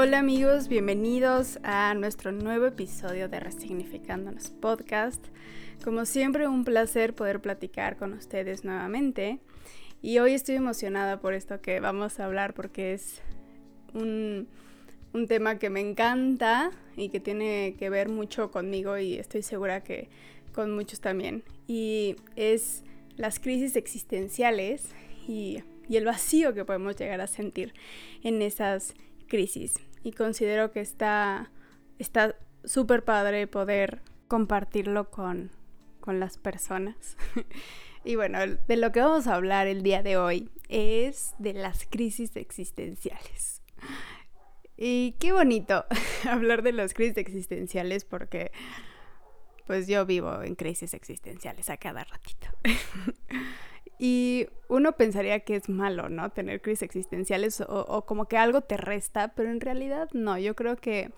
[0.00, 5.26] Hola amigos, bienvenidos a nuestro nuevo episodio de Resignificándonos Podcast.
[5.82, 9.40] Como siempre, un placer poder platicar con ustedes nuevamente.
[10.00, 13.22] Y hoy estoy emocionada por esto que vamos a hablar porque es
[13.92, 14.46] un,
[15.14, 19.82] un tema que me encanta y que tiene que ver mucho conmigo y estoy segura
[19.82, 20.10] que
[20.52, 21.42] con muchos también.
[21.66, 22.84] Y es
[23.16, 24.92] las crisis existenciales
[25.26, 27.74] y, y el vacío que podemos llegar a sentir
[28.22, 28.94] en esas
[29.26, 31.50] crisis y considero que está
[31.98, 35.50] está súper padre poder compartirlo con,
[36.00, 37.16] con las personas.
[38.04, 41.86] y bueno, de lo que vamos a hablar el día de hoy es de las
[41.86, 43.62] crisis existenciales.
[44.76, 45.86] Y qué bonito
[46.24, 48.52] hablar de las crisis existenciales porque
[49.66, 52.48] pues yo vivo en crisis existenciales a cada ratito.
[53.98, 56.30] Y uno pensaría que es malo, ¿no?
[56.30, 60.38] Tener crisis existenciales o, como que algo te resta, pero en realidad no.
[60.38, 61.10] Yo creo que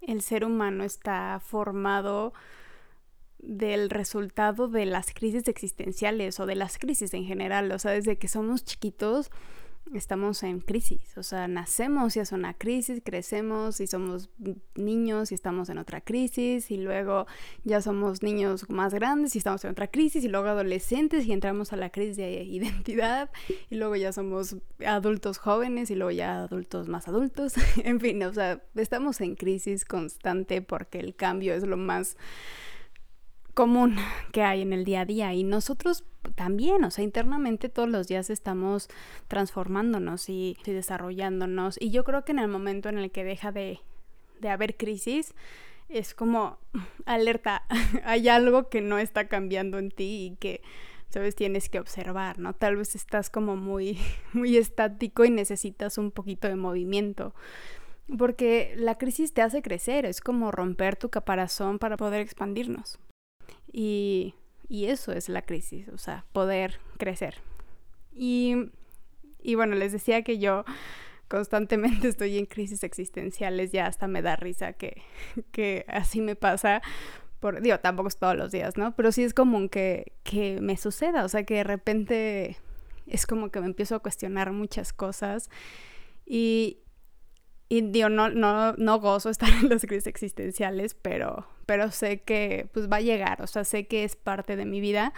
[0.00, 2.32] el ser humano está formado
[3.38, 7.70] del resultado de las crisis existenciales o de las crisis en general.
[7.72, 9.30] O sea, desde que somos chiquitos
[9.92, 14.30] estamos en crisis, o sea, nacemos y es una crisis, crecemos y somos
[14.74, 17.26] niños y estamos en otra crisis y luego
[17.64, 21.72] ya somos niños más grandes y estamos en otra crisis y luego adolescentes y entramos
[21.72, 23.30] a la crisis de identidad
[23.70, 27.54] y luego ya somos adultos jóvenes y luego ya adultos más adultos,
[27.84, 32.16] en fin, o sea, estamos en crisis constante porque el cambio es lo más
[33.54, 33.96] común
[34.32, 38.08] que hay en el día a día y nosotros también, o sea, internamente todos los
[38.08, 38.88] días estamos
[39.28, 43.80] transformándonos y, desarrollándonos y yo creo que en el momento en el que deja de,
[44.40, 45.34] de haber crisis
[45.88, 46.58] es como
[47.06, 47.64] alerta,
[48.04, 50.60] hay algo que no está cambiando en ti y que
[51.10, 52.54] sabes tienes que observar, ¿no?
[52.54, 53.98] Tal vez estás como muy
[54.32, 57.34] muy estático y necesitas un poquito de movimiento.
[58.18, 62.98] Porque la crisis te hace crecer, es como romper tu caparazón para poder expandirnos.
[63.72, 64.34] Y,
[64.70, 67.36] eso es la crisis, o sea, poder crecer.
[68.12, 68.70] Y,
[69.42, 70.64] y bueno, les decía que yo
[71.28, 75.02] constantemente estoy en crisis existenciales, ya hasta me da risa que,
[75.52, 76.82] que así me pasa.
[77.40, 78.96] Por, digo, tampoco es todos los días, ¿no?
[78.96, 82.56] Pero sí es común que, que me suceda, o sea, que de repente
[83.06, 85.50] es como que me empiezo a cuestionar muchas cosas
[86.26, 86.78] y,
[87.68, 92.68] y digo, no, no, no gozo estar en las crisis existenciales, pero, pero sé que
[92.72, 95.12] pues va a llegar, o sea, sé que es parte de mi vida.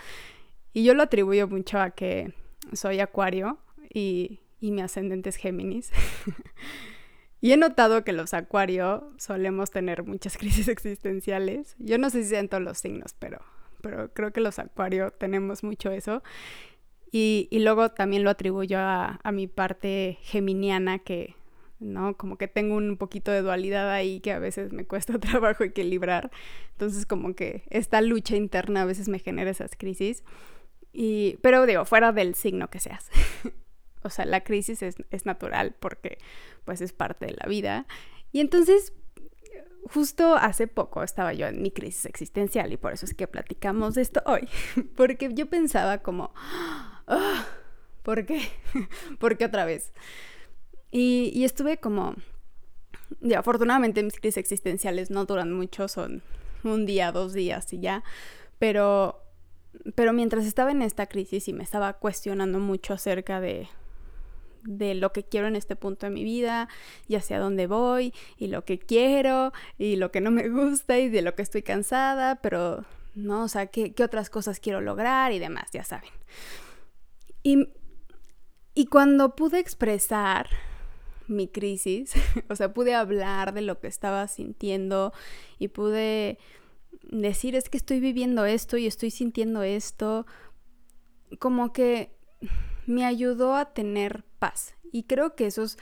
[0.73, 2.35] Y yo lo atribuyo mucho a que
[2.73, 3.59] soy acuario
[3.93, 5.91] y, y mi ascendente es Géminis.
[7.41, 11.77] y he notado que los acuario solemos tener muchas crisis existenciales.
[11.79, 13.41] Yo no sé si sean todos los signos, pero,
[13.81, 16.23] pero creo que los acuario tenemos mucho eso.
[17.11, 21.37] Y, y luego también lo atribuyo a, a mi parte geminiana que
[21.79, 22.17] ¿no?
[22.17, 26.31] Como que tengo un poquito de dualidad ahí que a veces me cuesta trabajo equilibrar.
[26.73, 30.25] Entonces como que esta lucha interna a veces me genera esas crisis.
[30.93, 33.11] Y, pero digo, fuera del signo que seas.
[34.03, 36.19] o sea, la crisis es, es natural porque
[36.65, 37.87] pues es parte de la vida.
[38.33, 38.93] Y entonces
[39.89, 43.97] justo hace poco estaba yo en mi crisis existencial y por eso es que platicamos
[43.97, 44.49] esto hoy.
[44.97, 46.33] Porque yo pensaba como,
[47.07, 47.47] ah,
[48.03, 48.41] ¿por qué?
[49.19, 49.93] ¿Por qué otra vez?
[50.91, 52.15] Y, estuve como...
[53.21, 56.23] Y afortunadamente mis crisis existenciales no duran mucho, son
[56.65, 58.03] un día, dos días y ya.
[58.59, 59.23] Pero,
[59.95, 63.69] pero mientras estaba en esta crisis y me estaba cuestionando mucho acerca de,
[64.65, 66.69] de lo que quiero en este punto de mi vida
[67.07, 71.09] y hacia dónde voy y lo que quiero y lo que no me gusta y
[71.09, 75.33] de lo que estoy cansada, pero no, o sea, qué, qué otras cosas quiero lograr
[75.33, 76.11] y demás, ya saben.
[77.43, 77.69] Y,
[78.75, 80.49] y cuando pude expresar
[81.29, 82.15] mi crisis,
[82.49, 85.13] o sea, pude hablar de lo que estaba sintiendo
[85.59, 86.39] y pude
[87.03, 90.27] decir es que estoy viviendo esto y estoy sintiendo esto,
[91.39, 92.11] como que
[92.87, 94.75] me ayudó a tener paz.
[94.93, 95.79] Y creo que eso es,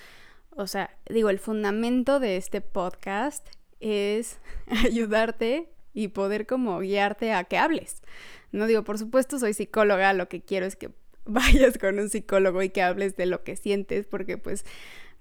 [0.51, 3.47] o sea, digo, el fundamento de este podcast
[3.81, 4.39] es
[4.85, 8.03] ayudarte y poder como guiarte a que hables.
[8.51, 10.91] No digo, por supuesto, soy psicóloga, lo que quiero es que
[11.25, 14.65] vayas con un psicólogo y que hables de lo que sientes, porque pues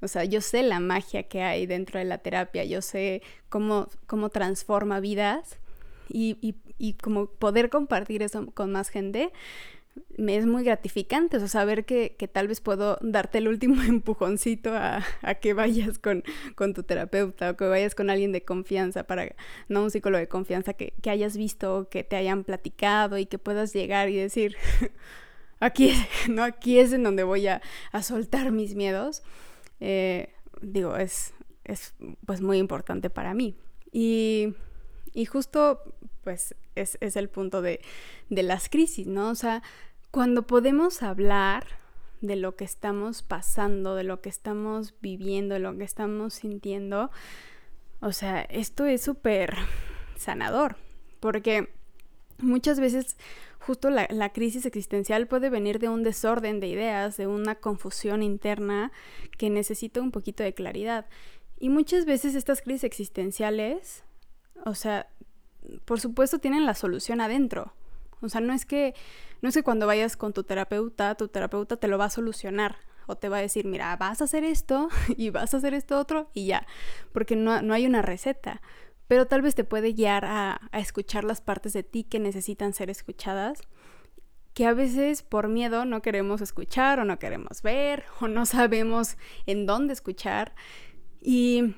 [0.03, 3.87] o sea, yo sé la magia que hay dentro de la terapia, yo sé cómo,
[4.07, 5.57] cómo transforma vidas
[6.09, 6.37] y,
[6.77, 9.31] y, como poder compartir eso con más gente
[10.17, 13.81] me es muy gratificante, o sea, saber que, que, tal vez puedo darte el último
[13.83, 16.23] empujoncito a, a que vayas con,
[16.55, 19.35] con, tu terapeuta o que vayas con alguien de confianza, para,
[19.69, 23.37] no un psicólogo de confianza, que, que hayas visto, que te hayan platicado y que
[23.37, 24.57] puedas llegar y decir,
[25.59, 25.93] aquí
[26.29, 26.43] ¿no?
[26.43, 27.61] Aquí es en donde voy a,
[27.91, 29.23] a soltar mis miedos.
[29.85, 31.33] Eh, digo, es,
[31.65, 31.93] es
[32.25, 33.57] pues muy importante para mí.
[33.91, 34.55] Y,
[35.13, 35.81] y justo
[36.23, 37.81] pues es, es el punto de,
[38.29, 39.29] de las crisis, ¿no?
[39.29, 39.61] O sea,
[40.09, 41.65] cuando podemos hablar
[42.21, 47.11] de lo que estamos pasando, de lo que estamos viviendo, de lo que estamos sintiendo,
[47.99, 49.53] o sea, esto es súper
[50.15, 50.77] sanador,
[51.19, 51.73] porque
[52.37, 53.17] muchas veces
[53.65, 58.21] justo la, la, crisis existencial puede venir de un desorden de ideas, de una confusión
[58.21, 58.91] interna
[59.37, 61.05] que necesita un poquito de claridad.
[61.59, 64.03] Y muchas veces estas crisis existenciales,
[64.65, 65.07] o sea,
[65.85, 67.73] por supuesto tienen la solución adentro.
[68.21, 68.93] O sea, no es que
[69.41, 72.77] no es que cuando vayas con tu terapeuta, tu terapeuta te lo va a solucionar
[73.07, 75.99] o te va a decir, mira, vas a hacer esto y vas a hacer esto
[75.99, 76.65] otro y ya,
[77.11, 78.61] porque no, no hay una receta,
[79.07, 82.89] pero tal vez te puede guiar a, escuchar las partes de ti que necesitan ser
[82.89, 83.61] escuchadas
[84.53, 89.17] que a veces por miedo no queremos escuchar o no queremos ver o no sabemos
[89.45, 90.53] en dónde escuchar.
[91.21, 91.75] Y,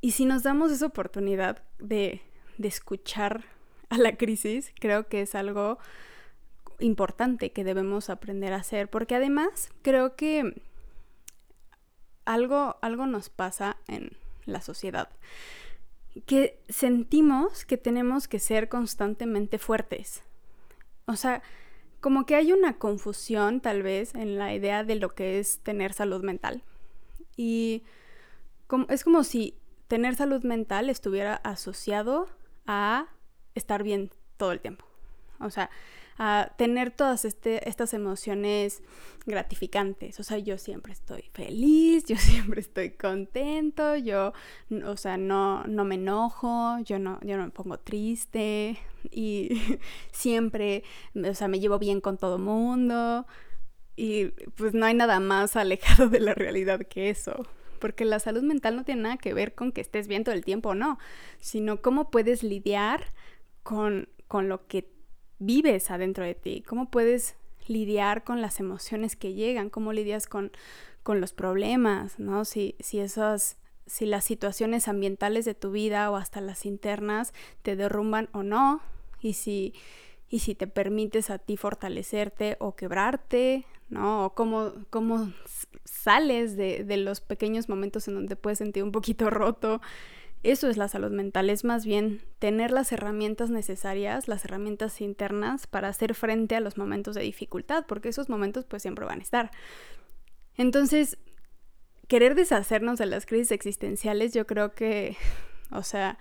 [0.00, 2.22] y si nos damos esa oportunidad de,
[2.58, 3.44] de, escuchar
[3.88, 5.78] a la crisis, creo que es algo
[6.80, 10.60] importante que debemos aprender a hacer, porque además creo que
[12.24, 15.08] algo, algo nos pasa en la sociedad,
[16.26, 20.22] que sentimos que tenemos que ser constantemente fuertes.
[21.06, 21.42] O sea,
[22.00, 25.92] como que hay una confusión tal vez en la idea de lo que es tener
[25.92, 26.62] salud mental.
[27.36, 27.84] Y
[28.66, 32.28] como, es como si tener salud mental estuviera asociado
[32.66, 33.06] a
[33.54, 34.84] estar bien todo el tiempo.
[35.38, 35.70] O sea,
[36.18, 38.82] a tener todas este, estas emociones
[39.26, 40.18] gratificantes.
[40.20, 44.32] O sea, yo siempre estoy feliz, yo siempre estoy contento, yo,
[44.84, 48.78] o sea, no, no me enojo, yo no, yo no me pongo triste
[49.10, 49.78] y
[50.12, 53.26] siempre, o sea, me llevo bien con todo mundo.
[53.94, 57.46] Y pues no hay nada más alejado de la realidad que eso
[57.78, 60.44] porque la salud mental no tiene nada que ver con que estés bien todo el
[60.44, 61.00] tiempo o no,
[61.40, 63.06] sino cómo puedes lidiar
[63.64, 64.88] con, con lo que
[65.38, 67.36] vives adentro de ti, cómo puedes
[67.66, 70.52] lidiar con las emociones que llegan, cómo lidias con,
[71.02, 72.44] con los problemas, ¿no?
[72.44, 73.56] Si, si esas,
[73.86, 77.32] si las situaciones ambientales de tu vida o hasta las internas
[77.62, 78.80] te derrumban o no,
[79.20, 79.74] y si,
[80.28, 84.26] y si te permites a ti fortalecerte o quebrarte, ¿no?
[84.26, 85.32] O cómo, cómo
[85.84, 89.80] sales de, de los pequeños momentos en donde puedes sentir un poquito roto.
[90.42, 95.68] Eso es la salud mental, es más bien tener las herramientas necesarias, las herramientas internas
[95.68, 99.22] para hacer frente a los momentos de dificultad, porque esos momentos pues siempre van a
[99.22, 99.52] estar.
[100.56, 101.16] Entonces,
[102.08, 105.16] querer deshacernos de las crisis existenciales, yo creo que,
[105.70, 106.18] o sea,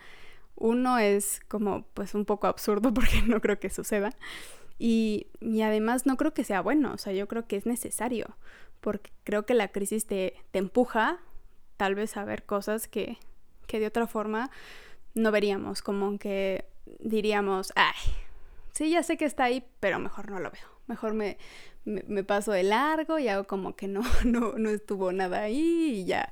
[0.56, 4.12] uno es como pues un poco absurdo porque no creo que suceda.
[4.78, 8.36] Y, y, además no creo que sea bueno, o sea, yo creo que es necesario,
[8.80, 11.20] porque creo que la crisis te, te empuja
[11.78, 13.20] tal vez a ver cosas que
[13.68, 14.52] que de otra forma
[15.14, 16.66] no veríamos, como que
[17.00, 17.96] diríamos, ay,
[18.72, 20.72] sí, ya sé que está ahí, pero mejor no lo veo.
[20.88, 21.38] Mejor me,
[21.86, 26.06] me, paso de largo y hago como que no, no, no estuvo nada ahí y
[26.06, 26.32] ya.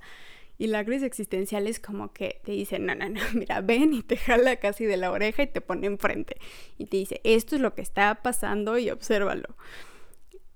[0.57, 4.03] Y la crisis existencial es como que te dice, no, no, no, mira, ven y
[4.03, 6.37] te jala casi de la oreja y te pone enfrente.
[6.77, 9.55] Y te dice, esto es lo que está pasando y obsérvalo.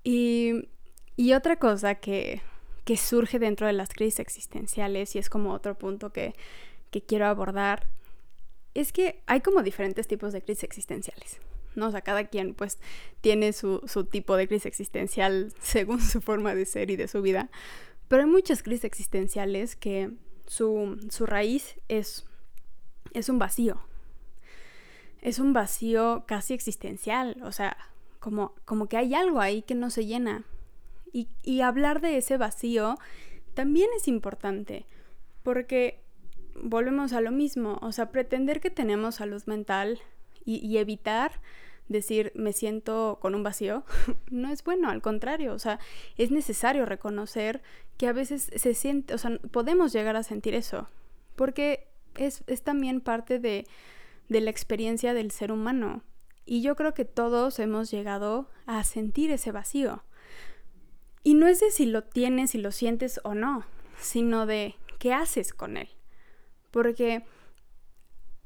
[0.04, 0.68] Y,
[1.16, 2.42] y otra cosa que,
[2.86, 6.36] que surge dentro de las crisis existenciales, y es como otro punto que,
[6.92, 7.88] que quiero abordar
[8.74, 11.40] es que hay como diferentes tipos de crisis existenciales.
[11.76, 11.88] ¿no?
[11.88, 12.80] O sea, cada quien pues
[13.22, 17.22] tiene su, su, tipo de crisis existencial según su forma de ser y de su
[17.22, 17.50] vida.
[18.08, 20.12] Pero hay muchas crisis existenciales que
[20.46, 22.26] su, su raíz es,
[23.14, 23.82] es un vacío.
[25.22, 27.38] Es un vacío casi existencial.
[27.44, 27.78] O sea,
[28.20, 30.44] como, como que hay algo ahí que no se llena.
[31.14, 32.98] Y, y hablar de ese vacío
[33.54, 34.86] también es importante.
[35.44, 36.04] Porque
[36.56, 40.00] volvemos a lo mismo, o sea, pretender que tenemos salud mental
[40.46, 41.40] y, evitar
[41.88, 43.84] decir me siento con un vacío
[44.32, 45.80] no es bueno, al contrario, o sea,
[46.18, 47.62] es necesario reconocer
[47.98, 50.88] que a veces se siente, o sea, podemos llegar a sentir eso,
[51.36, 53.68] porque es, es también parte de,
[54.30, 56.04] de la experiencia del ser humano.
[56.46, 60.04] Y yo creo que todos hemos llegado a sentir ese vacío.
[61.24, 63.66] Y no es de si lo tienes, si lo sientes o no,
[63.98, 65.90] sino de qué haces con él.
[66.72, 67.24] Porque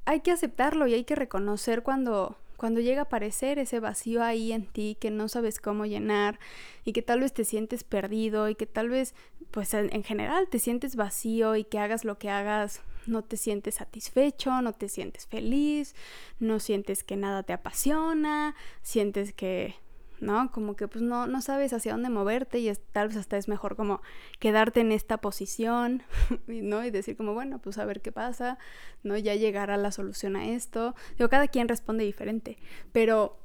[0.06, 4.52] hay que aceptarlo y hay que reconocer cuando, cuando llega a aparecer ese vacío ahí
[4.52, 6.40] en ti que no sabes cómo llenar
[6.86, 9.16] y que tal vez te sientes perdido y que tal vez,
[9.52, 13.76] pues en general te sientes vacío y que hagas lo que hagas, no te sientes
[13.76, 15.96] satisfecho, no te sientes feliz,
[16.40, 19.76] no sientes que nada te apasiona, sientes que,
[20.20, 20.52] ¿no?
[20.52, 23.76] Como que pues no, no sabes hacia dónde moverte y tal vez hasta es mejor
[23.76, 24.02] como
[24.40, 26.04] quedarte en esta posición,
[26.48, 26.84] ¿no?
[26.84, 28.58] Y decir como, bueno, pues a ver qué pasa,
[29.04, 29.18] ¿no?
[29.18, 30.96] Ya llegará la solución a esto.
[31.18, 32.58] Digo, cada quien responde diferente,
[32.92, 33.40] pero,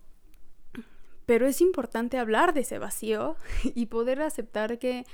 [1.27, 3.37] pero es importante hablar de ese vacío
[3.75, 5.07] y poder aceptar que,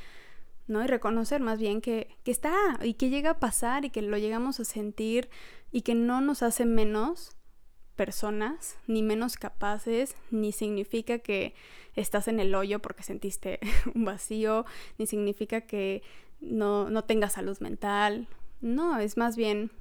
[0.66, 0.84] ¿no?
[0.84, 4.18] Y reconocer más bien que, que está y que llega a pasar y que lo
[4.18, 5.28] llegamos a sentir
[5.70, 7.37] y que no nos hace menos
[7.98, 11.52] personas, ni menos capaces, ni significa que
[11.96, 13.58] estás en el hoyo porque sentiste
[13.94, 14.64] un vacío,
[14.98, 16.02] ni significa que
[16.40, 18.28] no, no tengas salud mental.
[18.60, 19.72] No, es más bien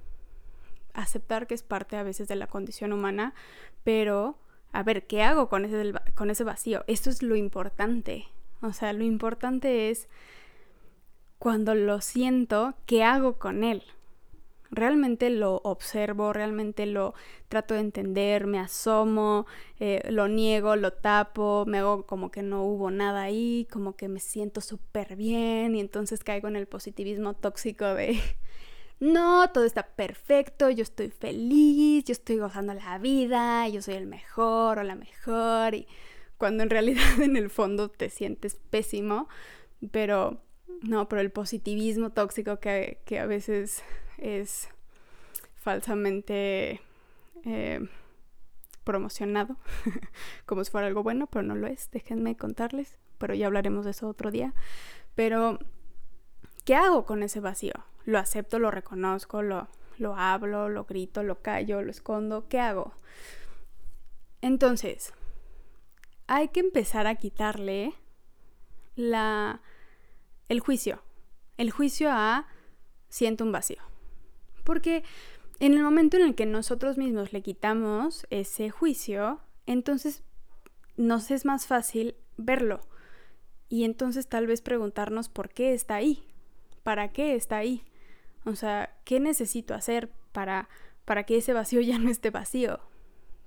[0.93, 3.35] aceptar que es parte a veces de la condición humana,
[3.83, 4.39] pero
[4.73, 6.83] a ver, ¿qué hago con ese, con ese vacío?
[6.87, 8.27] Esto es lo importante.
[8.61, 10.09] O sea, lo importante es
[11.37, 13.83] cuando lo siento, ¿qué hago con él?
[14.71, 17.13] Realmente lo observo, realmente lo
[17.47, 19.45] trato de entender, me asomo,
[19.79, 24.07] eh, lo niego, lo tapo, me hago como que no hubo nada ahí, como que
[24.07, 28.19] me siento súper bien y entonces caigo en el positivismo tóxico de
[28.99, 34.07] no, todo está perfecto, yo estoy feliz, yo estoy gozando la vida, yo soy el
[34.07, 35.87] mejor o la mejor y
[36.37, 39.27] cuando en realidad en el fondo te sientes pésimo,
[39.91, 40.41] pero
[40.81, 43.83] no, pero el positivismo tóxico que, que a veces
[44.17, 44.69] es
[45.55, 46.81] falsamente
[47.45, 47.87] eh,
[48.83, 49.57] promocionado
[50.45, 53.91] como si fuera algo bueno, pero no lo es, déjenme contarles, pero ya hablaremos de
[53.91, 54.53] eso otro día.
[55.15, 55.59] Pero,
[56.63, 57.73] ¿qué hago con ese vacío?
[58.05, 59.67] Lo acepto, lo reconozco, lo,
[59.97, 62.93] lo hablo, lo grito, lo callo, lo escondo, ¿qué hago?
[64.41, 65.13] Entonces,
[66.27, 67.93] hay que empezar a quitarle
[68.95, 69.61] la,
[70.49, 71.03] el juicio,
[71.57, 72.47] el juicio a
[73.09, 73.81] siento un vacío.
[74.63, 75.03] Porque
[75.59, 80.23] en el momento en el que nosotros mismos le quitamos ese juicio, entonces
[80.97, 82.81] nos es más fácil verlo.
[83.69, 86.23] Y entonces tal vez preguntarnos por qué está ahí,
[86.83, 87.83] para qué está ahí.
[88.45, 90.69] O sea, ¿qué necesito hacer para,
[91.05, 92.79] para que ese vacío ya no esté vacío?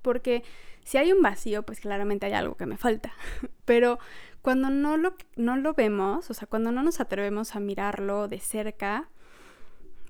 [0.03, 0.43] Porque
[0.85, 3.13] si hay un vacío, pues claramente hay algo que me falta.
[3.65, 3.99] Pero
[4.43, 8.41] cuando no lo, no lo vemos, o sea, cuando no nos atrevemos a mirarlo de
[8.41, 9.09] cerca,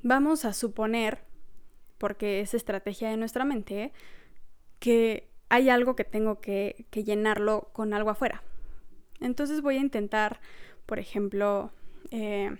[0.02, 1.24] vamos a suponer,
[1.98, 3.92] porque es estrategia de nuestra mente,
[4.78, 8.42] que hay algo que tengo que, llenarlo con algo afuera.
[9.20, 10.40] Entonces voy a intentar,
[10.86, 11.72] por ejemplo,
[12.10, 12.56] eh,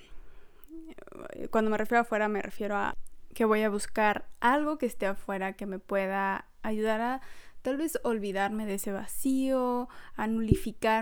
[1.50, 2.94] cuando me refiero afuera me refiero a
[3.32, 7.20] que voy a buscar algo que esté afuera que me pueda ayudar a
[7.62, 10.26] tal vez olvidarme de ese vacío, a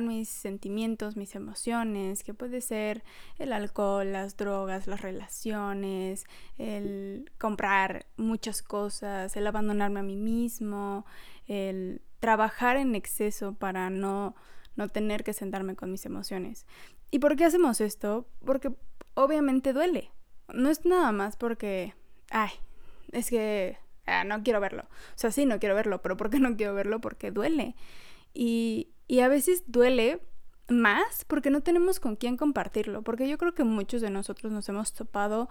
[0.00, 3.04] mis sentimientos, mis emociones, que puede ser
[3.38, 6.24] el alcohol, las drogas, las relaciones,
[6.56, 11.06] el comprar muchas cosas, el abandonarme a mí mismo,
[11.46, 14.34] el trabajar en exceso para no,
[14.76, 16.66] no tener que sentarme con mis emociones.
[17.10, 18.26] ¿Y por qué hacemos esto?
[18.44, 18.72] Porque
[19.14, 20.10] obviamente duele.
[20.52, 21.94] No es nada más porque,
[22.30, 22.50] ay,
[23.12, 24.82] es que ah, no quiero verlo.
[24.82, 27.00] O sea, sí, no quiero verlo, pero ¿por qué no quiero verlo?
[27.00, 27.76] Porque duele.
[28.34, 30.20] Y, y a veces duele
[30.68, 34.68] más porque no tenemos con quién compartirlo, porque yo creo que muchos de nosotros nos
[34.68, 35.48] hemos topado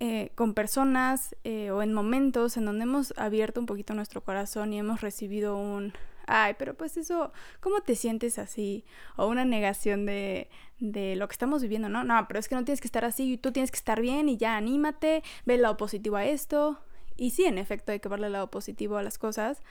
[0.00, 4.72] eh, con personas eh, o en momentos en donde hemos abierto un poquito nuestro corazón
[4.72, 5.92] y hemos recibido un,
[6.26, 8.86] ay, pero pues eso, ¿cómo te sientes así?
[9.16, 12.02] O una negación de, de lo que estamos viviendo, ¿no?
[12.02, 14.38] No, pero es que no tienes que estar así, tú tienes que estar bien y
[14.38, 16.78] ya anímate, ve el lado positivo a esto.
[17.16, 19.62] Y sí, en efecto, hay que verle el lado positivo a las cosas.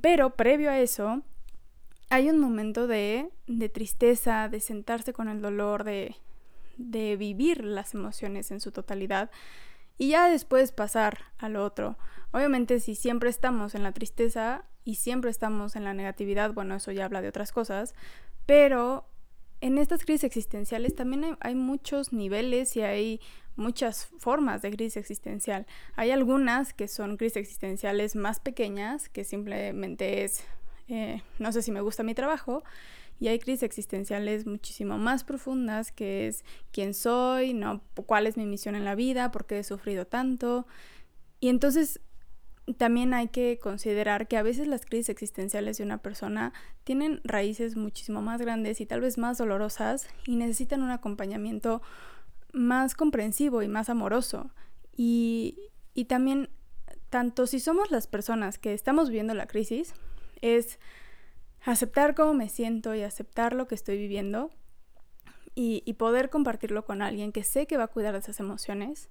[0.00, 1.22] Pero previo a eso,
[2.10, 6.16] hay un momento de, de tristeza, de sentarse con el dolor, de,
[6.76, 9.30] de vivir las emociones en su totalidad
[9.98, 11.96] y ya después pasar al otro.
[12.32, 16.92] Obviamente si siempre estamos en la tristeza y siempre estamos en la negatividad, bueno, eso
[16.92, 17.94] ya habla de otras cosas,
[18.46, 19.06] pero
[19.64, 23.18] en estas crisis existenciales también hay, muchos niveles y hay
[23.56, 25.66] muchas formas de crisis existencial.
[25.96, 30.44] Hay algunas que son crisis existenciales más pequeñas, que simplemente es,
[30.88, 32.62] eh, no sé si me gusta mi trabajo,
[33.18, 38.44] y hay crisis existenciales muchísimo más profundas, que es quién soy, no, cuál es mi
[38.44, 40.66] misión en la vida, por qué he sufrido tanto.
[41.40, 42.02] Y entonces
[42.72, 46.54] también hay que considerar que a veces las crisis existenciales de una persona
[46.84, 51.82] tienen raíces muchísimo más grandes y tal vez más dolorosas y necesitan un acompañamiento
[52.52, 54.50] más comprensivo y más amoroso.
[54.96, 55.58] Y,
[55.92, 56.48] y también,
[57.10, 59.92] tanto si somos las personas que estamos viviendo la crisis,
[60.40, 60.78] es
[61.64, 64.50] aceptar cómo me siento y aceptar lo que estoy viviendo
[65.54, 69.10] y, y poder compartirlo con alguien que sé que va a cuidar de esas emociones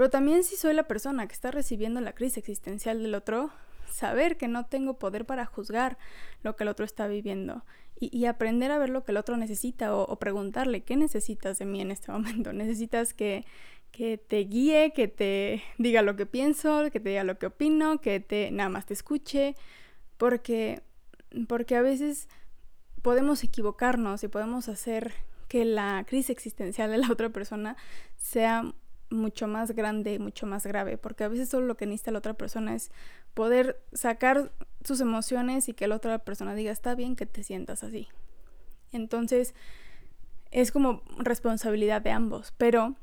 [0.00, 3.50] pero también si soy la persona que está recibiendo la crisis existencial del otro,
[3.90, 5.98] saber que no tengo poder para juzgar
[6.42, 7.66] lo que el otro está viviendo
[8.00, 11.82] y, aprender a ver lo que el otro necesita o, preguntarle, ¿qué necesitas de mí
[11.82, 12.54] en este momento?
[12.54, 13.44] ¿Necesitas que,
[13.92, 18.00] que te guíe, que te diga lo que pienso, que te diga lo que opino,
[18.00, 19.54] que te nada más te escuche?
[20.16, 20.80] Porque,
[21.46, 22.30] porque a veces
[23.02, 25.12] podemos equivocarnos y podemos hacer
[25.46, 27.76] que la crisis existencial de la otra persona
[28.16, 28.72] sea
[29.10, 32.34] mucho más grande, mucho más grave, porque a veces solo lo que necesita la otra
[32.34, 32.90] persona es
[33.34, 34.52] poder sacar
[34.84, 38.08] sus emociones y que la otra persona diga, está bien que te sientas así.
[38.92, 39.54] Entonces,
[40.50, 42.94] es como responsabilidad de ambos, pero,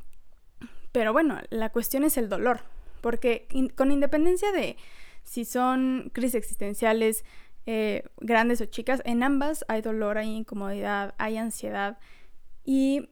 [0.92, 2.62] pero bueno, la cuestión es el dolor,
[3.02, 4.78] porque con independencia de
[5.24, 7.24] si son crisis existenciales
[7.66, 11.98] eh, grandes o chicas, en ambas hay dolor, hay incomodidad, hay ansiedad
[12.64, 13.10] y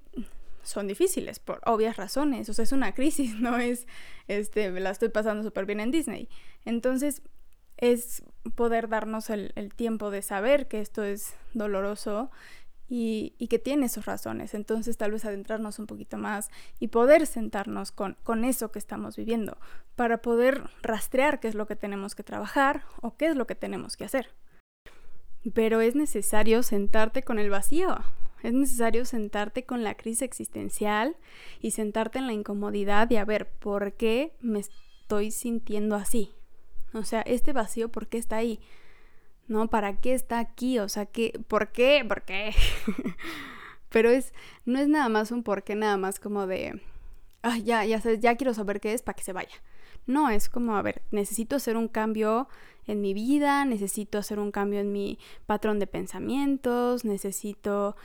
[0.66, 2.50] son difíciles por obvias razones.
[2.50, 3.88] O sea, es una crisis, no es,
[4.28, 6.30] este, la estoy pasando súper bien en Disney.
[6.66, 7.22] Entonces,
[7.78, 8.24] es
[8.56, 12.32] poder darnos el, tiempo de saber que esto es doloroso
[12.88, 14.54] y, que tiene sus razones.
[14.54, 19.18] Entonces, tal vez adentrarnos un poquito más y poder sentarnos con, con eso que estamos
[19.18, 19.58] viviendo
[19.96, 23.56] para poder rastrear qué es lo que tenemos que trabajar o qué es lo que
[23.56, 24.30] tenemos que hacer.
[25.54, 27.98] Pero es necesario sentarte con el vacío.
[28.44, 31.16] Es necesario sentarte con la crisis existencial
[31.62, 36.32] y sentarte en la incomodidad y a ver por qué me estoy sintiendo así.
[36.94, 38.60] O sea, este vacío, ¿por qué está ahí?
[39.48, 39.68] ¿No?
[39.68, 40.80] ¿Para qué está aquí?
[40.80, 41.08] O sea.
[41.48, 42.06] ¿por qué?
[42.08, 42.54] ¿Por qué?
[43.90, 44.34] Pero es,
[44.66, 46.82] no es nada más un por qué, nada más como de,
[47.44, 49.56] ah, ya, ya sabes, ya quiero saber qué es para que se vaya.
[50.08, 52.48] No, es como, a ver, necesito hacer un cambio
[52.88, 57.96] en mi vida, necesito hacer un cambio en mi patrón de pensamientos, necesito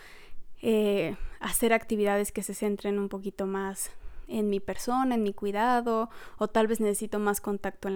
[0.62, 3.90] eh, hacer actividades que se centren un poquito más
[4.30, 7.88] en mi persona, en mi cuidado, o tal vez necesito más contacto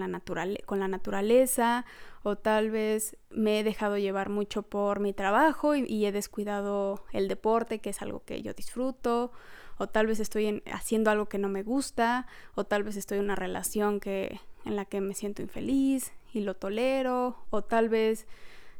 [0.66, 1.86] con la naturaleza,
[2.22, 7.28] o tal vez me he dejado llevar mucho por mi trabajo y, he descuidado el
[7.28, 9.30] deporte, que es algo que yo disfruto,
[9.78, 13.24] o tal vez estoy haciendo algo que no me gusta, o tal vez estoy en
[13.24, 18.26] una relación que, en la que me siento infeliz y lo tolero, o tal vez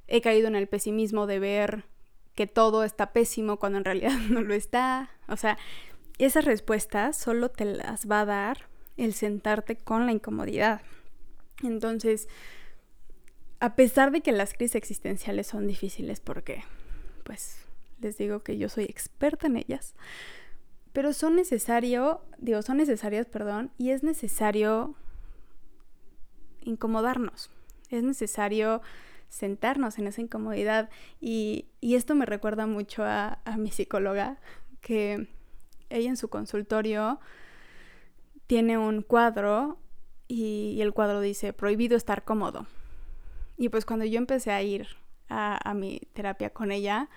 [0.09, 1.85] he caído en el pesimismo de ver
[2.35, 5.11] que todo está pésimo cuando en realidad no lo está.
[5.29, 5.59] O sea,
[6.19, 10.83] esas respuestas solo te las va a dar el sentarte con la incomodidad.
[11.63, 12.29] Entonces,
[13.61, 16.65] a pesar de que las crisis existenciales son difíciles porque,
[17.25, 17.65] pues,
[18.01, 19.95] les digo que yo soy experta en ellas,
[20.93, 24.95] pero son necesario, digo, son necesarias, perdón, y es necesario
[26.63, 27.51] incomodarnos.
[27.91, 28.81] Es necesario
[29.29, 30.91] sentarnos en esa incomodidad.
[31.21, 34.39] Y, esto me recuerda mucho a, mi psicóloga,
[34.81, 35.29] que
[35.91, 37.21] ella en su consultorio
[38.47, 39.79] tiene un cuadro
[40.29, 42.67] y, el cuadro dice prohibido estar cómodo.
[43.57, 44.89] Y pues cuando yo empecé a ir
[45.29, 47.09] a, a mi terapia con ella,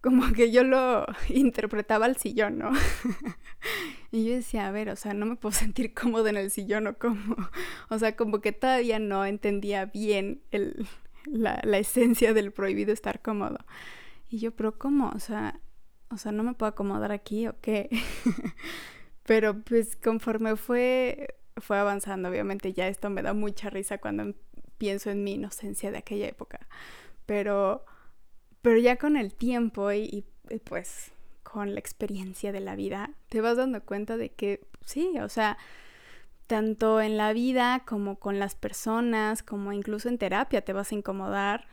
[0.00, 2.70] como que yo lo interpretaba al sillón, ¿no?
[4.10, 6.86] y yo decía, a ver, o sea, no me puedo sentir cómoda en el sillón
[6.86, 7.36] o como,
[7.90, 10.86] o sea, como que todavía no entendía bien el,
[11.26, 13.58] la, la, esencia del prohibido estar cómodo.
[14.30, 15.10] Y yo, pero ¿cómo?
[15.14, 15.60] O sea,
[16.10, 17.88] o sea, ¿no me puedo acomodar aquí o qué?
[19.24, 24.34] pero pues conforme fue, fue avanzando, obviamente ya esto me da mucha risa cuando
[24.78, 26.66] pienso en mi inocencia de aquella época.
[27.26, 27.84] Pero
[28.62, 30.24] pero ya con el tiempo y,
[30.64, 31.12] pues
[31.50, 35.56] con la experiencia de la vida, te vas dando cuenta de que sí, o sea,
[36.46, 40.94] tanto en la vida como con las personas, como incluso en terapia te vas a
[40.94, 41.66] incomodar,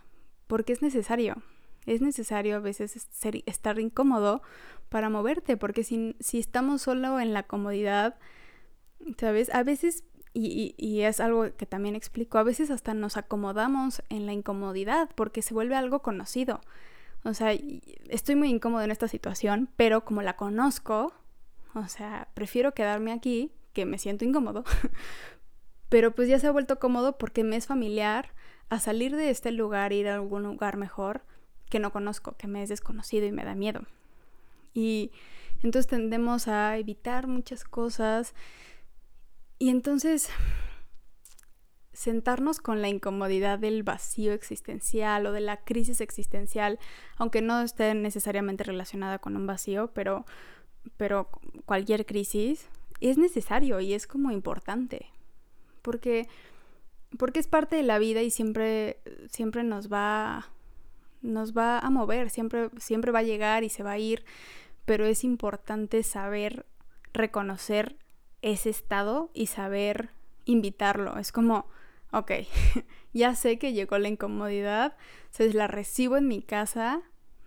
[0.47, 1.41] porque es necesario.
[1.85, 3.07] Es necesario a veces
[3.45, 4.41] estar incómodo
[4.89, 8.15] para moverte, porque si, si estamos solo en la comodidad,
[9.17, 9.53] ¿sabes?
[9.53, 14.33] A veces y, es algo que también explico, a veces hasta nos acomodamos en la
[14.33, 16.61] incomodidad porque se vuelve algo conocido.
[17.25, 17.57] O sea,
[18.07, 21.11] estoy muy incómodo en esta situación, pero como la conozco,
[21.73, 24.63] o sea, prefiero quedarme aquí, que me siento incómodo,
[25.89, 28.29] pero pues ya se ha vuelto cómodo porque me es familiar
[28.69, 31.23] a salir de este lugar, ir a algún lugar mejor
[31.69, 33.81] que no conozco, que me es desconocido y me da miedo.
[34.73, 35.11] Y
[35.63, 38.35] entonces tendemos a evitar muchas cosas
[39.57, 40.29] y entonces,
[41.95, 46.77] sentarnos con la incomodidad del vacío existencial o de la crisis existencial,
[47.17, 50.25] aunque no esté necesariamente relacionada con un vacío, pero,
[50.97, 51.29] pero
[51.65, 52.67] cualquier crisis,
[52.99, 55.07] es necesario y es como importante.
[55.81, 56.27] Porque,
[57.17, 60.51] porque es parte de la vida y siempre, siempre nos va
[61.21, 64.23] nos va a mover, siempre, siempre va a llegar y se va a ir,
[64.85, 66.67] pero es importante saber
[67.13, 67.97] reconocer
[68.41, 70.11] ese estado y saber
[70.45, 71.17] invitarlo.
[71.17, 71.67] Es como,
[72.15, 72.31] ok,
[73.13, 74.95] ya sé que llegó la incomodidad,
[75.31, 77.01] se la recibo en mi casa,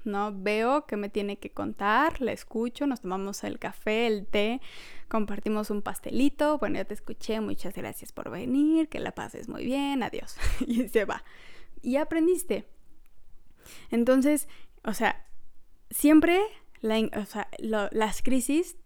[0.04, 0.32] ¿no?
[0.34, 4.60] Veo que me tiene que contar, la escucho, nos tomamos el café, el té,
[5.08, 9.64] compartimos un pastelito, bueno, ya te escuché, muchas gracias por venir, que la pases muy
[9.64, 10.36] bien, adiós.
[10.66, 11.24] y se va.
[11.82, 12.66] Y aprendiste.
[13.90, 14.48] Entonces,
[14.84, 15.26] o sea,
[15.90, 16.40] siempre
[16.80, 18.76] las crisis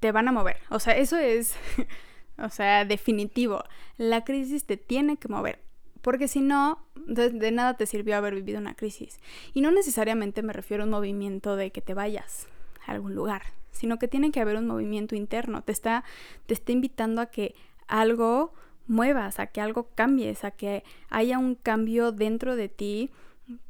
[0.00, 0.58] te van a mover.
[0.70, 1.54] O sea, eso es,
[2.38, 3.64] o sea, definitivo.
[3.96, 5.60] La crisis te tiene que mover.
[6.02, 9.18] Porque si no, de, nada te sirvió haber vivido una crisis.
[9.52, 12.46] Y no necesariamente me refiero a un movimiento de que te vayas
[12.86, 15.62] a algún lugar, sino que tiene que haber un movimiento interno.
[15.62, 16.04] Te está,
[16.46, 17.54] te está invitando a que
[17.88, 18.52] algo
[18.86, 23.10] muevas, a que algo cambies, a que haya un cambio dentro de ti,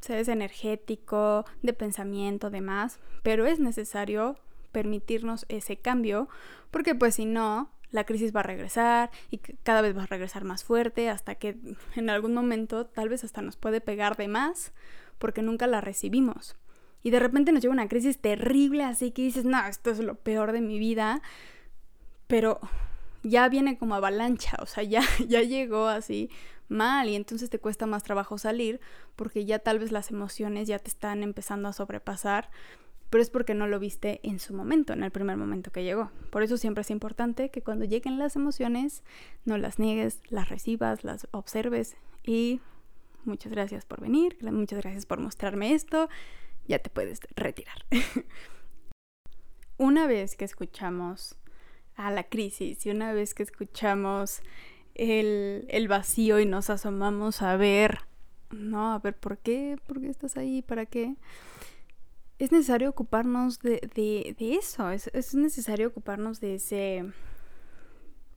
[0.01, 2.99] seas energético, de pensamiento, demás.
[3.23, 4.37] Pero es necesario
[4.71, 6.29] permitirnos ese cambio,
[6.69, 10.43] porque pues si no, la crisis va a regresar y cada vez va a regresar
[10.43, 11.57] más fuerte hasta que
[11.95, 14.73] en algún momento tal vez hasta nos puede pegar de más
[15.17, 16.55] porque nunca la recibimos.
[17.01, 20.15] Y de repente nos llega una crisis terrible así que dices, no, esto es lo
[20.15, 21.21] peor de mi vida,
[22.27, 22.59] pero
[23.23, 26.29] ya viene como avalancha, o sea, ya, ya llegó así
[26.67, 28.79] mal y entonces te cuesta más trabajo salir
[29.15, 32.51] porque ya tal vez las emociones ya te están empezando a sobrepasar
[33.09, 36.11] pero es porque no lo viste en su momento, en el primer momento que llegó.
[36.29, 39.03] Por eso siempre es importante que cuando lleguen las emociones
[39.45, 42.61] no las niegues, las recibas, las observes y
[43.25, 46.09] muchas gracias por venir, muchas gracias por mostrarme esto,
[46.67, 47.85] ya te puedes retirar.
[49.77, 51.35] una vez que escuchamos
[51.95, 54.41] a la crisis y una vez que escuchamos
[54.93, 58.01] el, el vacío y nos asomamos a ver,
[58.51, 61.15] no, a ver por qué, por qué estás ahí, para qué
[62.39, 67.05] es necesario ocuparnos de, eso, es, necesario ocuparnos de ese,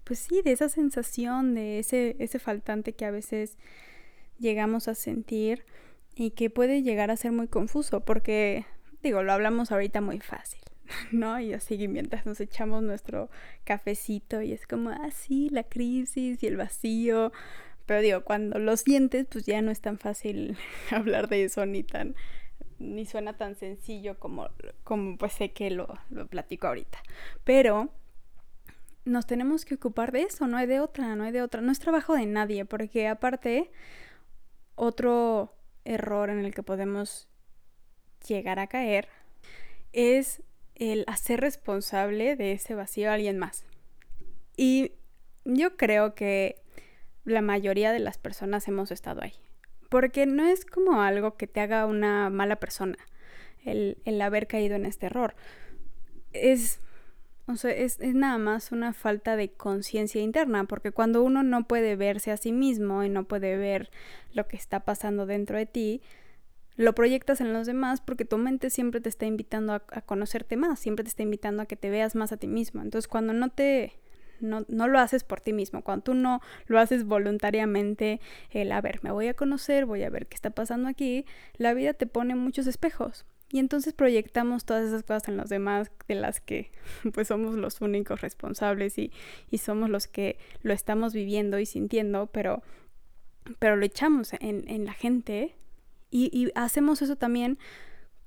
[0.03, 3.59] pues sí, de esa sensación, de ese, ese faltante que a veces
[4.41, 5.65] llegamos a sentir
[6.17, 8.67] y que puede llegar a ser muy confuso, porque,
[9.05, 10.61] digo, lo hablamos ahorita muy fácil,
[11.13, 11.39] ¿no?
[11.39, 13.31] Y así mientras nos echamos nuestro
[13.63, 17.31] cafecito y es como, ah, sí, la crisis y el vacío,
[17.87, 20.57] pero digo, cuando lo sientes, pues ya no es tan fácil
[20.91, 22.17] hablar de eso ni tan
[22.83, 24.49] ni suena tan sencillo como,
[24.85, 26.99] como pues sé que lo, lo platico ahorita.
[27.45, 27.91] Pero
[29.05, 31.61] nos tenemos que ocupar de eso, no hay de otra, no hay de otra.
[31.61, 33.71] No es trabajo de nadie, porque aparte,
[34.75, 37.29] otro error en el que podemos
[38.27, 39.09] llegar a caer
[39.93, 40.43] es
[40.75, 43.65] el hacer responsable de ese vacío a alguien más.
[44.57, 44.93] Y
[45.45, 46.63] yo creo que
[47.25, 49.35] la mayoría de las personas hemos estado ahí
[49.93, 52.97] porque no es como algo que te haga una mala persona
[53.63, 55.35] el, haber caído en este error.
[56.33, 56.81] Es,
[57.69, 62.39] es nada más una falta de conciencia interna, porque cuando uno no puede verse a
[62.39, 63.91] sí mismo y no puede ver
[64.33, 66.01] lo que está pasando dentro de ti,
[66.77, 70.57] lo proyectas en los demás porque tu mente siempre te está invitando a, a, conocerte
[70.57, 72.81] más, siempre te está invitando a que te veas más a ti mismo.
[72.81, 74.01] Entonces cuando no te
[74.43, 78.81] no, no lo haces por ti mismo, cuando tú no lo haces voluntariamente, el a
[78.81, 81.25] ver, me voy a conocer, voy a ver qué está pasando aquí,
[81.57, 83.25] la vida te pone muchos espejos.
[83.51, 86.73] Y entonces proyectamos todas esas cosas en los demás de las que
[87.15, 89.13] pues somos los únicos responsables y,
[89.51, 92.63] y somos los que lo estamos viviendo y sintiendo, pero,
[93.59, 95.55] pero lo echamos en, en la gente
[96.11, 97.59] y, y hacemos eso también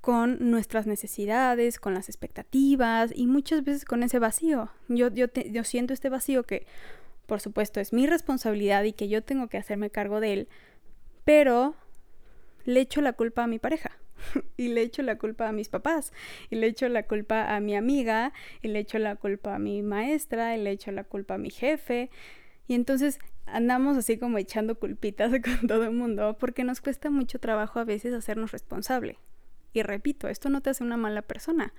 [0.06, 4.70] con nuestras necesidades, con las expectativas y muchas veces con ese vacío.
[4.86, 6.64] Yo, yo, yo siento este vacío que,
[7.26, 10.48] por supuesto, es mi responsabilidad y que yo tengo que hacerme cargo de él,
[11.24, 11.74] pero
[12.66, 13.98] le echo la culpa a mi pareja.
[14.56, 16.12] y le echo la culpa a mis papás,
[16.50, 19.82] y le echo la culpa a mi amiga, y le echo la culpa a mi
[19.82, 22.10] maestra, y le echo la culpa a mi jefe.
[22.68, 27.40] Y entonces andamos así como echando culpitas con todo el mundo porque nos cuesta mucho
[27.40, 29.18] trabajo a veces hacernos responsable.
[29.76, 31.74] Y repito, esto no te hace una mala persona.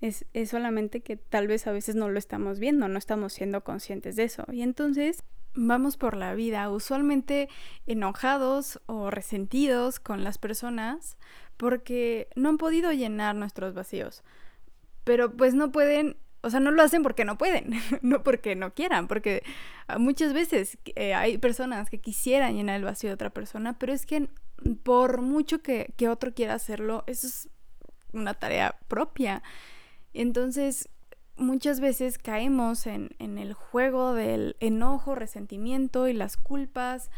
[0.00, 4.16] Es, solamente que tal vez a veces no lo estamos viendo, no estamos siendo conscientes
[4.16, 4.44] de eso.
[4.50, 5.22] Y entonces
[5.54, 7.48] vamos por la vida usualmente
[7.86, 11.16] enojados o resentidos con las personas
[11.56, 14.24] porque no han podido llenar nuestros vacíos.
[15.04, 18.74] Pero pues no pueden, o sea, no lo hacen porque no pueden, no porque no
[18.74, 19.44] quieran, porque
[19.96, 24.06] muchas veces eh, hay personas que quisieran llenar el vacío de otra persona, pero es
[24.06, 24.28] que
[24.82, 27.48] por mucho que, otro quiera hacerlo, eso es
[28.12, 29.42] una tarea propia.
[30.12, 30.88] Entonces,
[31.36, 37.10] muchas veces caemos en, el juego del enojo, resentimiento y las culpas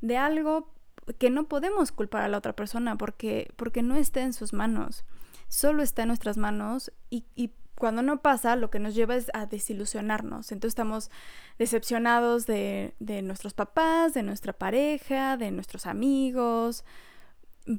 [0.00, 0.72] de algo
[1.18, 5.04] que no podemos culpar a la otra persona porque, porque no está en sus manos.
[5.48, 9.28] Solo está en nuestras manos y, y cuando no pasa, lo que nos lleva es
[9.34, 10.52] a desilusionarnos.
[10.52, 11.10] Entonces estamos
[11.58, 16.84] decepcionados de, de nuestros papás, de nuestra pareja, de nuestros amigos,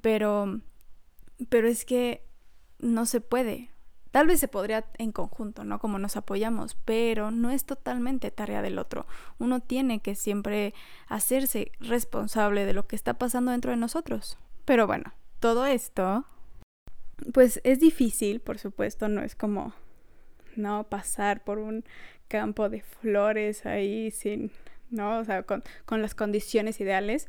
[0.01, 0.59] pero,
[1.47, 2.27] pero es que
[2.79, 3.69] no se puede.
[4.11, 5.79] Tal vez se podría en conjunto, ¿no?
[5.79, 9.07] Como nos apoyamos, pero no es totalmente tarea del otro.
[9.39, 10.73] Uno tiene que siempre
[11.07, 14.37] hacerse responsable de lo que está pasando dentro de nosotros.
[14.65, 16.25] Pero bueno, todo esto,
[17.33, 19.73] pues es difícil, por supuesto, no es como,
[20.55, 20.85] ¿no?
[20.85, 21.83] Pasar por un
[22.27, 24.51] campo de flores ahí sin,
[24.89, 25.19] ¿no?
[25.19, 27.27] O sea, con, con las condiciones ideales.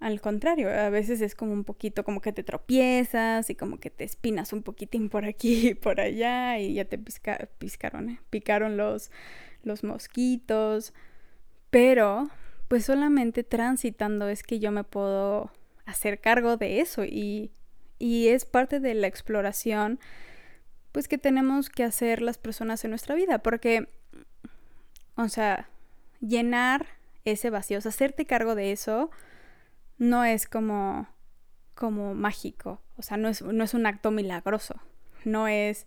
[0.00, 3.90] Al contrario, a veces es como un poquito como que te tropiezas y como que
[3.90, 8.20] te espinas un poquitín por aquí y por allá y ya te piscaron, ¿eh?
[8.30, 9.10] picaron los,
[9.62, 10.94] los mosquitos.
[11.70, 12.30] Pero,
[12.68, 15.50] pues solamente transitando es que yo me puedo
[15.84, 17.50] hacer cargo de eso y,
[17.98, 20.00] y es parte de la exploración
[20.92, 23.88] pues que tenemos que hacer las personas en nuestra vida porque,
[25.16, 25.68] o sea,
[26.20, 26.86] llenar
[27.24, 29.10] ese vacío, o sea, hacerte cargo de eso,
[29.98, 31.08] no es como,
[31.74, 34.76] como mágico, o sea, no es, no es un acto milagroso,
[35.24, 35.86] no es,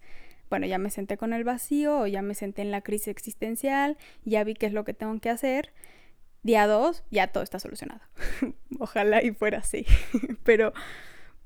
[0.50, 3.98] bueno, ya me senté con el vacío o ya me senté en la crisis existencial,
[4.24, 5.74] ya vi qué es lo que tengo que hacer,
[6.44, 8.02] día dos, ya todo está solucionado.
[8.80, 9.86] Ojalá y fuera así,
[10.44, 10.74] pero,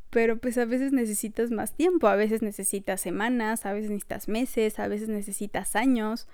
[0.09, 4.79] pero pues a veces necesitas más tiempo, a veces necesitas semanas, a veces necesitas meses,
[4.79, 6.27] a veces necesitas años,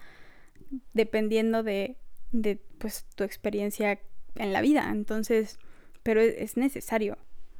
[0.93, 1.97] dependiendo de,
[2.31, 3.99] de pues tu experiencia
[4.35, 5.59] en la vida, entonces
[6.03, 7.17] pero e-, es necesario,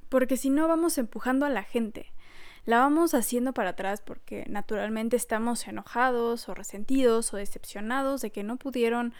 [0.09, 2.11] porque si no vamos empujando a la gente.
[2.65, 8.43] La vamos haciendo para atrás porque naturalmente estamos enojados o resentidos o decepcionados de que
[8.43, 9.13] no pudieron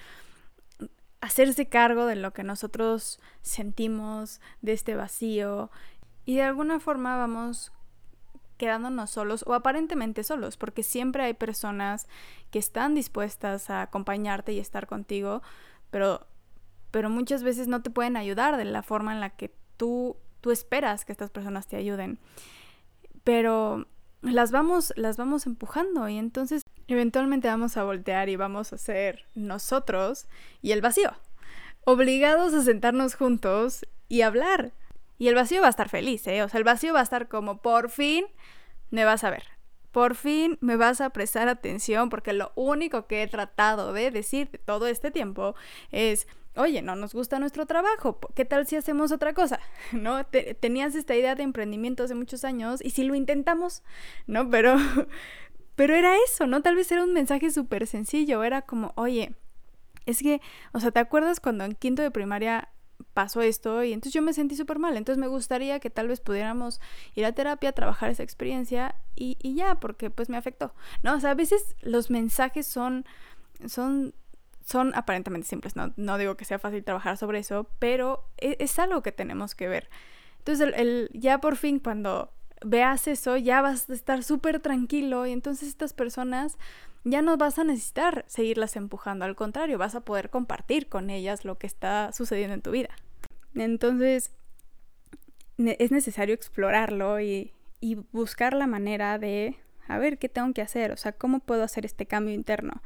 [1.19, 5.71] hacerse cargo de lo que nosotros sentimos, de este vacío,
[6.25, 7.71] y de alguna forma vamos
[8.57, 12.07] quedándonos solos o aparentemente solos, porque siempre hay personas
[12.51, 15.41] que están dispuestas a acompañarte y estar contigo,
[15.89, 16.27] pero
[16.93, 20.51] pero muchas veces no te pueden ayudar de la forma en la que tú, tú
[20.51, 22.19] esperas que estas personas te ayuden.
[23.23, 23.87] Pero
[24.21, 29.25] las vamos, las vamos empujando y entonces eventualmente vamos a voltear y vamos a ser
[29.33, 30.27] nosotros
[30.61, 31.13] y el vacío,
[31.83, 34.71] obligados a sentarnos juntos y hablar.
[35.23, 36.43] Y el vacío va a estar feliz, ¿eh?
[36.43, 38.25] O sea, el vacío va a estar como, por fin
[38.89, 39.45] me vas a ver.
[39.93, 44.59] Por fin me vas a prestar atención porque lo único que he tratado de decir
[44.65, 45.55] todo este tiempo
[45.91, 49.61] es oye, no nos gusta nuestro trabajo, ¿qué tal si hacemos otra cosa?
[49.93, 50.25] ¿No?
[50.25, 53.81] tenías esta idea de emprendimiento hace muchos años y si lo intentamos,
[54.27, 54.49] ¿no?
[54.49, 54.75] Pero,
[55.77, 56.61] pero era eso, ¿no?
[56.61, 59.33] Tal vez era un mensaje súper sencillo, era como, oye,
[60.05, 60.41] es que,
[60.73, 62.72] o sea, ¿te acuerdas cuando en quinto de primaria
[63.13, 66.19] pasó esto y entonces yo me sentí súper mal, entonces me gustaría que tal vez
[66.19, 66.81] pudiéramos
[67.15, 70.73] ir a terapia, trabajar esa experiencia y, y ya, porque pues me afectó,
[71.03, 71.15] ¿no?
[71.15, 73.05] O sea, a veces los mensajes son,
[73.67, 74.13] son
[74.65, 79.03] son aparentemente simples, no, digo que sea fácil trabajar sobre eso, pero e, es, algo
[79.03, 79.89] que tenemos que ver.
[80.39, 82.31] Entonces, el, ya por fin cuando
[82.65, 86.57] veas eso, ya vas a estar súper tranquilo y entonces estas personas
[87.03, 91.45] ya no vas a necesitar seguirlas empujando, al contrario, vas a poder compartir con ellas
[91.45, 92.89] lo que está sucediendo en tu vida.
[93.55, 94.31] Entonces,
[95.57, 97.53] es necesario explorarlo y,
[98.13, 99.57] buscar la manera de,
[99.89, 100.93] a ver, ¿qué tengo que hacer?
[100.93, 102.81] O sea, ¿cómo puedo hacer este cambio interno?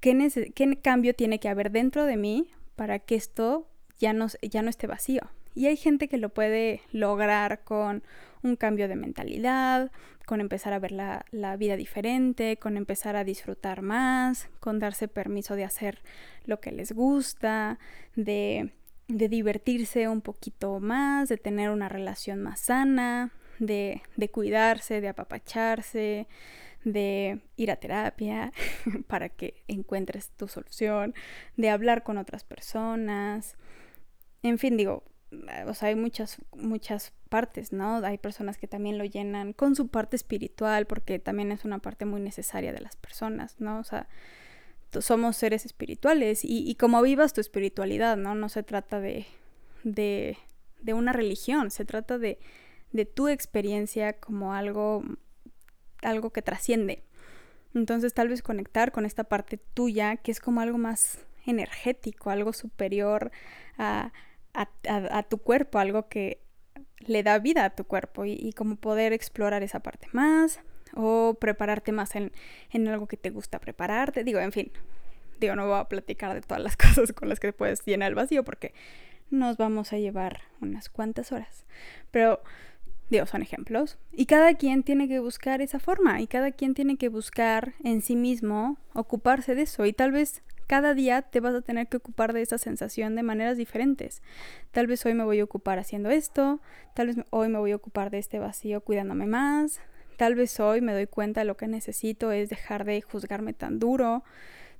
[0.00, 5.22] ¿qué, cambio tiene que haber dentro de mí para que esto ya no esté vacío?
[5.56, 8.02] Y hay gente que lo puede lograr con
[8.42, 9.90] un cambio de mentalidad,
[10.26, 15.56] con empezar a ver la, vida diferente, con empezar a disfrutar más, con darse permiso
[15.56, 16.02] de hacer
[16.44, 17.78] lo que les gusta,
[18.16, 18.74] de,
[19.08, 26.28] divertirse un poquito más, de tener una relación más sana, de cuidarse, de apapacharse,
[26.84, 28.52] de ir a terapia
[29.08, 31.14] para que encuentres tu solución,
[31.56, 33.56] de hablar con otras personas.
[34.42, 35.02] En fin, digo,
[35.66, 37.96] o sea, hay muchas, muchas partes, ¿no?
[38.04, 42.04] Hay personas que también lo llenan con su parte espiritual, porque también es una parte
[42.04, 43.78] muy necesaria de las personas, ¿no?
[43.78, 44.08] O sea,
[45.00, 48.34] somos seres espirituales y, y como vivas tu espiritualidad, ¿no?
[48.34, 49.26] No se trata de,
[49.84, 50.38] de,
[50.80, 52.38] de una religión, se trata de,
[52.92, 55.02] de tu experiencia como algo
[56.02, 57.02] algo que trasciende.
[57.74, 62.52] Entonces tal vez conectar con esta parte tuya, que es como algo más energético, algo
[62.52, 63.30] superior
[63.78, 64.12] a,
[65.28, 66.40] tu cuerpo, algo que
[67.00, 70.60] le da vida a tu cuerpo y, como poder explorar esa parte más
[70.94, 72.32] o prepararte más en,
[72.70, 74.24] en, algo que te gusta prepararte.
[74.24, 74.72] Digo, en fin,
[75.40, 78.14] digo, no voy a platicar de todas las cosas con las que puedes llenar el
[78.14, 78.72] vacío porque
[79.30, 81.64] nos vamos a llevar unas cuantas horas.
[82.10, 82.40] Pero
[83.10, 83.98] Dios, son ejemplos.
[84.12, 88.02] Y cada quien tiene que buscar esa forma y cada quien tiene que buscar en
[88.02, 89.86] sí mismo ocuparse de eso.
[89.86, 93.22] Y tal vez cada día te vas a tener que ocupar de esa sensación de
[93.22, 94.22] maneras diferentes.
[94.72, 96.60] Tal vez hoy me voy a ocupar haciendo esto,
[96.94, 99.80] tal vez hoy me voy a ocupar de este vacío cuidándome más,
[100.16, 103.78] tal vez hoy me doy cuenta de lo que necesito es dejar de juzgarme tan
[103.78, 104.24] duro,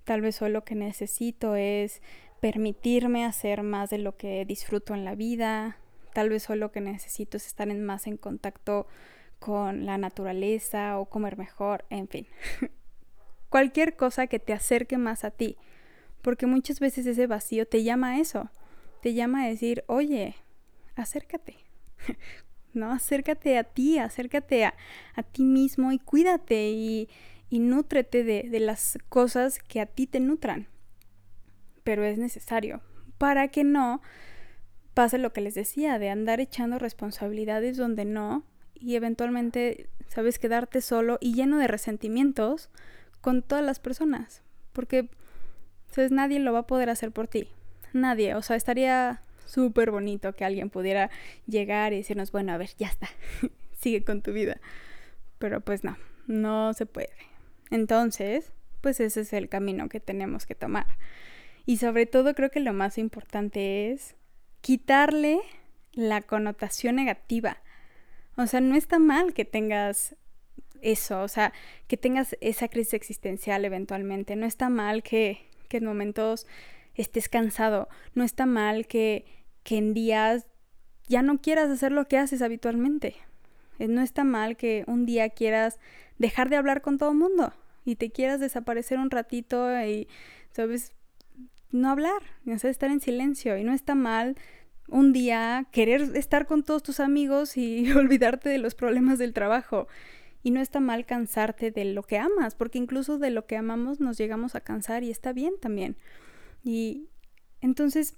[0.05, 2.03] tal vez hoy lo que necesito es
[2.41, 5.79] permitirme hacer más de lo que disfruto en la vida,
[6.13, 8.87] tal vez hoy lo que necesito es estar más en contacto
[9.39, 12.27] con la naturaleza o comer mejor, en fin.
[13.51, 15.57] Cualquier cosa que te acerque más a ti
[16.23, 18.51] porque muchas veces ese vacío te llama a eso,
[19.03, 20.37] te llama a decir, oye,
[20.95, 21.57] acércate,
[22.73, 22.93] ¿no?
[22.93, 24.75] Acércate a ti, acércate a,
[25.33, 27.09] ti mismo y cuídate y,
[27.49, 30.69] y nútrete de, de las cosas que a ti te nutran.
[31.85, 32.83] Pero es necesario
[33.19, 34.03] para que no
[34.95, 40.81] pase lo que les decía, de andar echando responsabilidades donde no y eventualmente, sabes, quedarte
[40.81, 42.71] solo y lleno de resentimientos
[43.21, 44.43] con todas las personas.
[44.73, 45.11] Porque
[45.97, 47.49] entonces nadie lo va a poder hacer por ti.
[47.95, 48.35] Nadie.
[48.35, 51.09] O sea, estaría súper bonito que alguien pudiera
[51.47, 53.09] llegar y decirnos, bueno, a ver, ya está.
[53.73, 54.61] Sigue con tu vida.
[55.39, 57.15] Pero pues no, no se puede.
[57.71, 60.85] Entonces, pues ese es el camino que tenemos que tomar.
[61.65, 64.17] Y sobre todo creo que lo más importante es
[64.61, 65.41] quitarle
[65.95, 67.57] la connotación negativa.
[68.37, 70.15] O sea, no está mal que tengas
[70.83, 71.55] eso, o sea,
[71.87, 74.37] que tengas esa crisis existencial eventualmente.
[74.37, 76.47] No está mal que que en momentos
[76.95, 77.89] estés cansado.
[78.15, 79.25] No está mal que,
[79.63, 80.47] que en días
[81.09, 83.17] ya no quieras hacer lo que haces habitualmente.
[83.79, 85.79] Eh, no está mal que un día quieras
[86.19, 87.53] dejar de hablar con todo el mundo
[87.85, 90.09] y te quieras desaparecer un ratito y,
[90.53, 90.93] ¿sabes?
[91.71, 93.57] No hablar, no sé, estar en silencio.
[93.57, 94.37] Y no está mal
[94.89, 99.87] un día querer estar con todos tus amigos y olvidarte de los problemas del trabajo.
[100.47, 103.99] Y no está mal cansarte de lo que amas, porque incluso de lo que amamos
[103.99, 105.97] nos llegamos a cansar y está bien también.
[106.63, 107.09] Y
[107.61, 108.15] entonces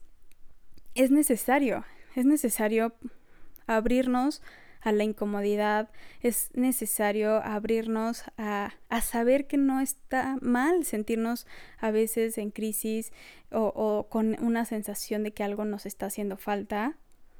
[0.94, 2.92] es necesario, es necesario
[3.66, 4.42] abrirnos
[4.82, 5.88] a la incomodidad,
[6.20, 11.46] es necesario abrirnos a, a, saber que no está mal sentirnos
[11.78, 13.10] a veces en crisis
[13.50, 16.98] o, o con una sensación de que algo nos está haciendo falta,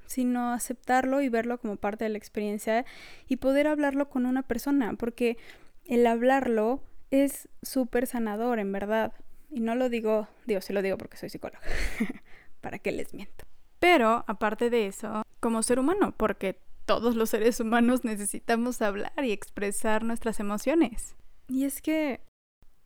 [0.09, 2.85] sino aceptarlo y verlo como parte de la experiencia
[3.29, 5.37] y poder hablarlo con una persona, porque
[5.85, 9.13] el hablarlo es súper sanador, en verdad.
[9.51, 11.61] Y no lo digo, digo, se lo digo porque soy psicóloga,
[12.61, 13.45] para que les miento.
[13.79, 19.31] Pero, aparte de eso, como ser humano, porque todos los seres humanos necesitamos hablar y
[19.31, 21.17] expresar nuestras emociones.
[21.49, 22.21] Y es que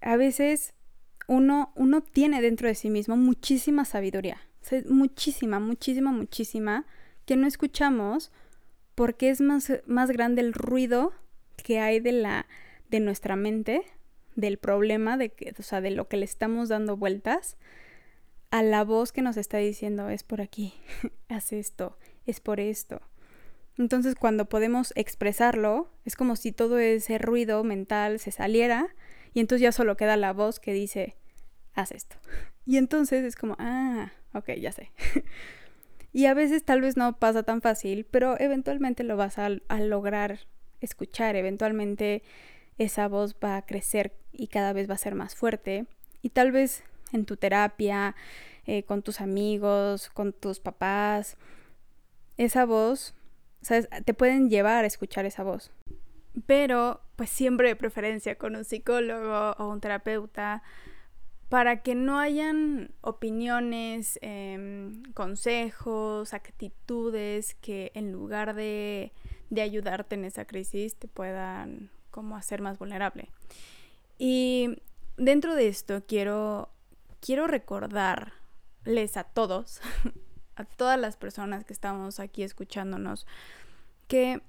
[0.01, 0.75] a veces
[1.29, 4.41] uno, uno tiene dentro de sí mismo muchísima sabiduría.
[4.89, 6.85] muchísima, muchísima, muchísima
[7.25, 8.33] que no escuchamos
[8.95, 11.13] porque es más, más grande el ruido
[11.57, 12.47] que hay de la
[12.91, 13.83] de nuestra mente,
[14.37, 17.57] del problema, de que, o sea, de lo que le estamos dando vueltas,
[18.51, 20.75] a la voz que nos está diciendo es por aquí,
[21.29, 23.01] haz esto, es por esto.
[23.79, 28.95] Entonces cuando podemos expresarlo, es como si todo ese ruido mental se saliera
[29.33, 31.17] y entonces ya solo queda la voz que dice,
[31.75, 32.17] haz esto.
[32.65, 34.93] Y entonces es como, ah, ok, ya sé.
[36.13, 40.41] Y a veces tal vez no pasa tan fácil, pero eventualmente lo vas a, lograr
[40.81, 42.23] escuchar, eventualmente
[42.77, 45.87] esa voz va a crecer y cada vez va a ser más fuerte.
[46.21, 48.15] Y tal vez en tu terapia,
[48.67, 51.37] eh, con tus amigos, con tus papás,
[52.37, 53.15] esa voz,
[53.63, 53.89] ¿sabes?
[54.05, 55.71] Te pueden llevar a escuchar esa voz.
[56.47, 60.63] Pero, pues siempre de preferencia con un psicólogo o un terapeuta
[61.53, 69.13] para que no hayan opiniones, em, consejos, actitudes que en lugar de,
[69.51, 73.29] de, ayudarte en esa crisis te puedan como hacer más vulnerable.
[74.17, 74.79] Y
[75.19, 76.71] dentro de esto quiero,
[77.21, 79.83] quiero recordarles a todos,
[80.57, 83.27] a todas las personas que estamos aquí escuchándonos,
[84.09, 84.41] que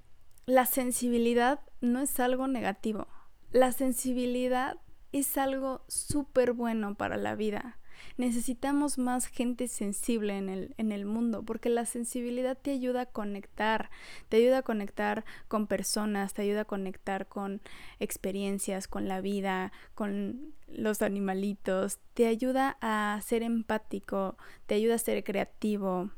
[0.46, 3.08] la sensibilidad no es algo negativo.
[3.52, 4.78] La sensibilidad
[5.14, 7.80] es algo súper bueno para la vida.
[8.18, 13.06] Necesitamos más gente sensible en el, en el mundo porque la sensibilidad te ayuda a
[13.06, 13.90] conectar,
[14.30, 17.62] te ayuda a conectar con personas, te ayuda a conectar con
[18.00, 25.00] experiencias, con la vida, con los animalitos, te ayuda a ser empático, te ayuda a
[25.00, 26.10] ser creativo,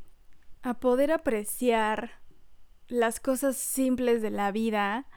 [0.64, 2.20] a poder apreciar
[2.88, 5.08] las cosas simples de la vida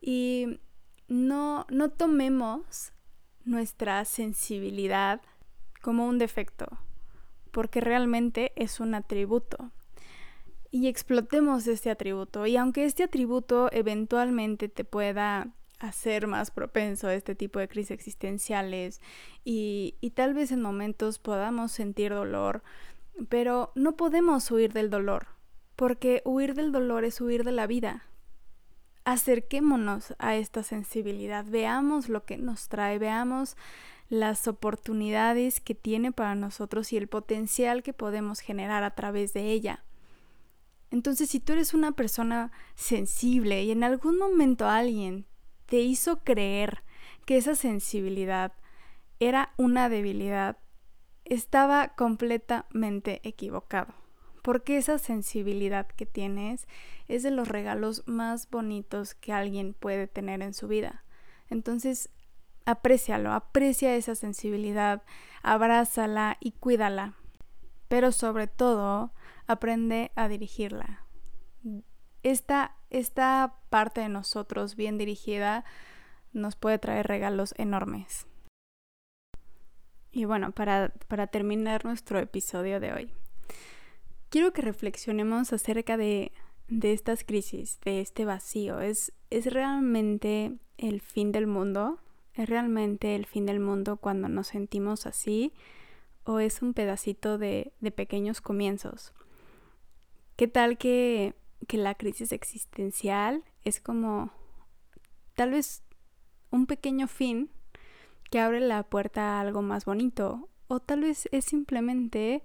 [0.00, 0.60] y
[1.08, 2.92] no, no tomemos
[3.48, 5.20] nuestra sensibilidad
[5.82, 6.66] como un defecto,
[7.50, 9.72] porque realmente es un atributo.
[10.70, 12.44] y explotemos este atributo.
[12.44, 17.92] Y aunque este atributo eventualmente te pueda hacer más propenso a este tipo de crisis
[17.92, 19.00] existenciales
[19.44, 22.62] y, y tal vez en momentos podamos sentir dolor,
[23.28, 25.28] pero no podemos huir del dolor,
[25.76, 28.07] porque huir del dolor es huir de la vida.
[29.08, 33.56] Acerquémonos a esta sensibilidad, veamos lo que nos trae, veamos
[34.10, 39.50] las oportunidades que tiene para nosotros y el potencial que podemos generar a través de
[39.50, 39.82] ella.
[40.90, 45.24] Entonces, si tú eres una persona sensible y en algún momento alguien
[45.64, 46.82] te hizo creer
[47.24, 48.52] que esa sensibilidad
[49.20, 50.58] era una debilidad,
[51.24, 53.94] estaba completamente equivocado.
[54.48, 56.68] Porque esa sensibilidad que tienes
[57.06, 61.04] es de los regalos más bonitos que alguien puede tener en su vida.
[61.50, 62.08] Entonces,
[62.64, 65.02] aprécialo, aprecia esa sensibilidad,
[65.42, 67.12] abrázala y cuídala.
[67.88, 69.12] Pero sobre todo,
[69.46, 71.04] aprende a dirigirla.
[72.22, 75.66] Esta, esta parte de nosotros bien dirigida
[76.32, 78.26] nos puede traer regalos enormes.
[80.10, 83.12] Y bueno, para, para terminar nuestro episodio de hoy,
[84.30, 86.32] quiero que reflexionemos acerca de,
[86.68, 88.80] de estas crisis, de este vacío.
[88.80, 91.98] ¿Es, ¿Es realmente el fin del mundo?
[92.34, 95.52] ¿Es realmente el fin del mundo cuando nos sentimos así?
[96.24, 99.12] ¿O es un pedacito de, de pequeños comienzos?
[100.38, 101.34] ¿Qué tal que,
[101.68, 104.30] la crisis existencial es como
[105.34, 105.82] tal vez
[106.52, 107.50] un pequeño fin
[108.30, 110.48] que abre la puerta a algo más bonito?
[110.68, 112.44] O tal vez es simplemente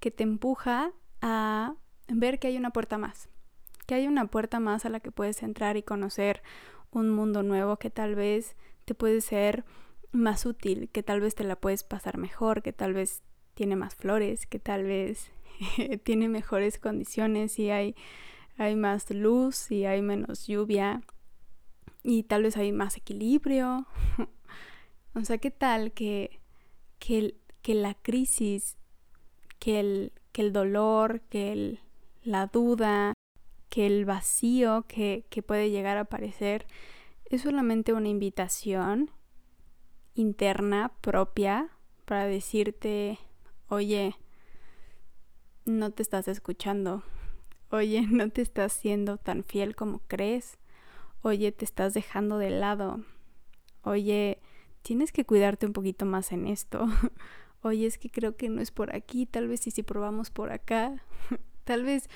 [0.00, 0.92] que te empuja
[1.28, 1.74] a
[2.06, 3.28] ver que hay una puerta más,
[3.86, 6.40] que hay una puerta más a la que puedes entrar y conocer
[6.92, 8.54] un mundo nuevo que tal vez
[8.84, 9.64] te puede ser
[10.12, 13.24] más útil, que tal vez te la puedes pasar mejor, que tal vez
[13.54, 15.32] tiene más flores, que tal vez
[16.04, 17.96] tiene mejores condiciones y hay,
[18.56, 21.02] hay más luz y hay menos lluvia
[22.04, 23.88] y tal vez hay más equilibrio.
[25.16, 26.38] o sea, ¿qué tal que,
[27.00, 28.76] que, que la crisis,
[29.58, 31.80] que el, que el dolor, que el,
[32.22, 33.14] la duda,
[33.70, 36.66] que el vacío que, que puede llegar a aparecer
[37.24, 39.10] es solamente una invitación
[40.14, 41.70] interna propia
[42.04, 43.18] para decirte,
[43.68, 44.14] oye,
[45.64, 47.02] no te estás escuchando.
[47.70, 50.58] Oye, no te estás siendo tan fiel como crees.
[51.22, 53.00] Oye, te estás dejando de lado.
[53.84, 54.42] Oye,
[54.82, 56.86] tienes que cuidarte un poquito más en esto.
[57.62, 60.52] Oye, es que creo que no es por aquí, tal vez si si probamos por
[60.52, 61.02] acá.
[61.64, 62.08] tal vez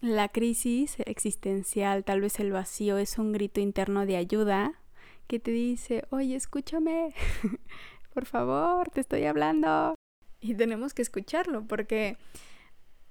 [0.00, 4.80] la crisis existencial, tal vez el vacío es un grito interno de ayuda
[5.26, 7.14] que te dice, oye, escúchame,
[8.14, 9.94] por favor, te estoy hablando.
[10.40, 12.16] Y tenemos que escucharlo porque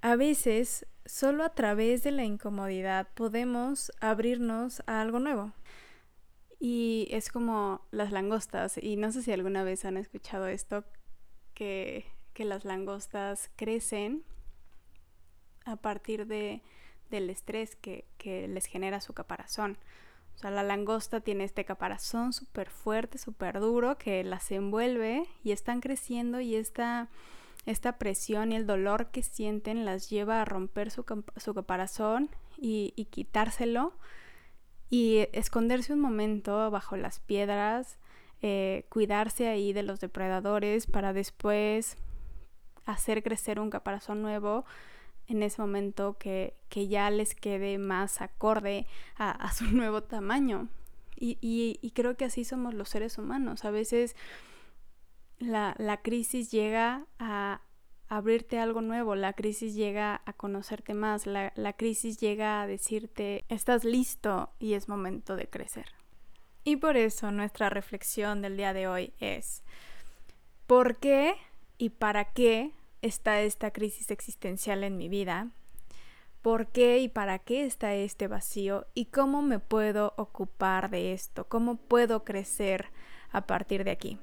[0.00, 5.52] a veces, solo a través de la incomodidad podemos abrirnos a algo nuevo.
[6.60, 10.84] Y es como las langostas, y no sé si alguna vez han escuchado esto,
[11.58, 12.04] que,
[12.44, 14.22] las langostas crecen
[15.64, 16.62] a partir de,
[17.10, 19.76] del estrés que, que les genera su caparazón.
[20.36, 25.50] O sea, la langosta tiene este caparazón súper fuerte, súper duro, que las envuelve y
[25.50, 27.08] están creciendo y esta
[27.66, 33.92] esta presión y el dolor que sienten las lleva a romper su, caparazón y, quitárselo
[34.88, 37.98] y esconderse un momento bajo las piedras,
[38.40, 41.96] eh, cuidarse ahí de los depredadores para después
[42.86, 44.64] hacer crecer un caparazón nuevo
[45.26, 48.86] en ese momento que, ya les quede más acorde
[49.16, 50.68] a, su nuevo tamaño.
[51.20, 53.64] Y, creo que así somos los seres humanos.
[53.64, 54.16] A veces
[55.38, 57.60] la, la crisis llega a
[58.08, 63.44] abrirte algo nuevo, la crisis llega a conocerte más, la, la, crisis llega a decirte,
[63.48, 65.97] estás listo y es momento de crecer.
[66.68, 69.62] Y por eso nuestra reflexión del día de hoy es,
[70.66, 71.34] ¿por qué
[71.78, 75.48] y para qué está esta crisis existencial en mi vida?
[76.42, 78.86] ¿Por qué y para qué está este vacío?
[78.92, 81.48] ¿Y cómo me puedo ocupar de esto?
[81.48, 82.90] ¿Cómo puedo crecer
[83.32, 84.18] a partir de aquí?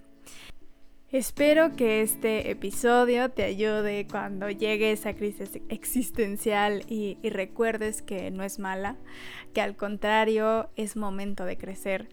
[1.16, 8.44] Espero que este episodio te ayude cuando llegue esa crisis existencial y, recuerdes que no
[8.44, 8.98] es mala,
[9.54, 12.10] que al contrario es momento de crecer.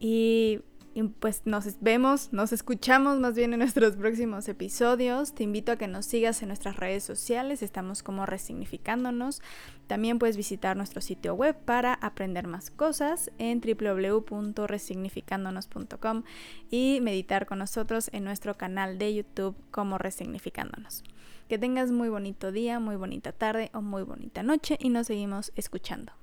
[0.00, 0.60] Y
[0.94, 5.34] Y pues nos vemos, nos escuchamos más bien en nuestros próximos episodios.
[5.34, 9.40] Te invito a que nos sigas en nuestras redes sociales, estamos como resignificándonos.
[9.86, 16.24] También puedes visitar nuestro sitio web para aprender más cosas en www.resignificándonos.com
[16.70, 21.04] y meditar con nosotros en nuestro canal de YouTube como Resignificándonos.
[21.48, 25.52] Que tengas muy bonito día, muy bonita tarde o muy bonita noche y nos seguimos
[25.56, 26.21] escuchando.